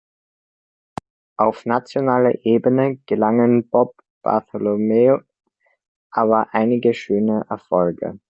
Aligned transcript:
Auf 1.37 1.67
nationaler 1.67 2.43
Ebene 2.43 2.97
gelangen 3.05 3.69
Bob 3.69 3.97
Bartholomew 4.23 5.19
aber 6.09 6.55
einige 6.55 6.95
schöne 6.95 7.45
Erfolge. 7.51 8.17